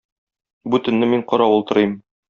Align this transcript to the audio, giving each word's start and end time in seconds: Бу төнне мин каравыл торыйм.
Бу 0.69 0.81
төнне 0.87 1.11
мин 1.13 1.25
каравыл 1.33 1.67
торыйм. 1.73 1.99